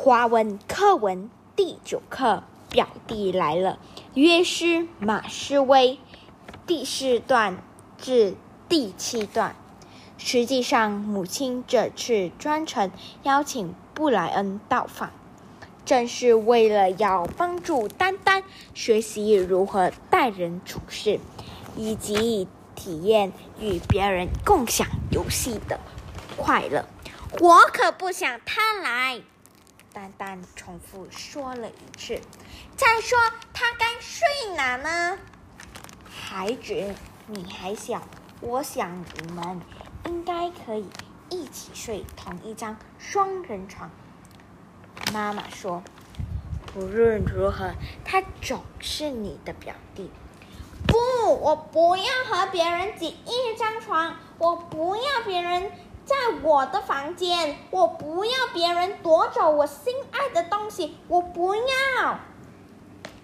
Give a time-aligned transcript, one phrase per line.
[0.00, 3.80] 华文课文第九课，表弟来了。
[4.14, 5.98] 约诗马诗薇，
[6.68, 7.58] 第四段
[7.98, 8.36] 至
[8.68, 9.56] 第七段。
[10.16, 12.92] 实际上，母亲这次专程
[13.24, 15.10] 邀请布莱恩到访，
[15.84, 18.44] 正是为了要帮助丹丹
[18.74, 21.18] 学习如何待人处事，
[21.76, 25.80] 以及体验与别人共享游戏的
[26.36, 26.84] 快乐。
[27.40, 29.20] 我可不想他来。
[29.98, 32.20] 丹丹重复说了一次。
[32.76, 33.18] 再说，
[33.52, 35.18] 他该睡哪呢？
[36.08, 36.94] 孩子，
[37.26, 38.06] 你还小，
[38.40, 39.60] 我想你们
[40.06, 40.88] 应该可以
[41.30, 43.90] 一起睡同一张双人床。
[45.12, 45.82] 妈妈说
[46.76, 47.72] ：“无论如何，
[48.04, 50.12] 他总是你的表弟。”
[50.86, 50.96] 不，
[51.40, 55.72] 我不要和别人挤一张床，我不要别人。
[56.28, 62.20] 在我的房间，我不要别人夺走我心爱的东西，我不要。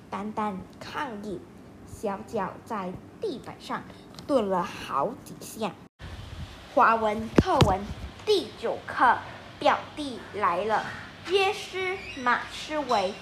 [0.09, 1.39] 丹丹抗议，
[1.87, 3.83] 小脚在地板上
[4.27, 5.73] 顿了好几下。
[6.75, 7.79] 华文课文
[8.25, 9.19] 第九课，
[9.59, 10.87] 表弟来了。
[11.29, 13.13] 约诗马思维，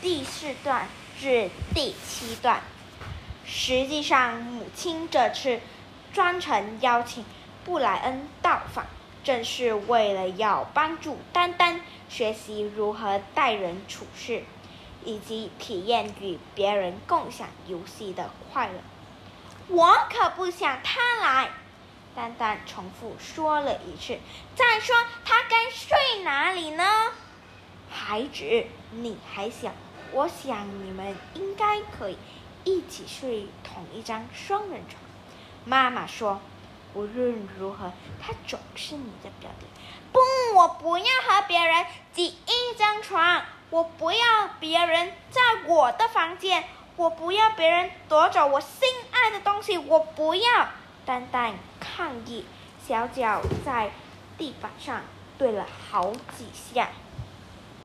[0.00, 0.88] 第四段
[1.20, 2.62] 至第七段。
[3.44, 5.60] 实际上，母亲这次
[6.14, 7.22] 专程邀请。
[7.64, 8.84] 布莱恩到访，
[9.24, 14.44] 正是为了要帮助丹丹学习如何待人处事，
[15.02, 18.74] 以及体验与别人共享游戏的快乐。
[19.68, 21.50] 我可不想他来，
[22.14, 24.18] 丹丹重复说了一次。
[24.54, 26.84] 再说，他该睡哪里呢？
[27.90, 29.72] 孩子，你还小，
[30.12, 32.18] 我想你们应该可以
[32.64, 35.02] 一起睡同一张双人床。
[35.64, 36.42] 妈妈说。
[36.94, 37.92] 无论如何，
[38.22, 39.66] 他总是你的表弟。
[40.12, 40.20] 不，
[40.56, 46.64] 我不要和别人挤一张床，我不要别人在我的房间，
[46.96, 50.68] 我不要别人夺走我心爱的东西，我不要。
[51.04, 52.46] 丹丹抗议，
[52.86, 53.90] 小脚在
[54.38, 55.02] 地板上
[55.36, 56.88] 跺了好几下。